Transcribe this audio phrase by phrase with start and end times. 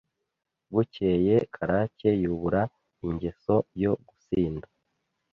[0.73, 2.61] bukeye Karake yubura
[3.05, 4.67] ingeso yo gusinda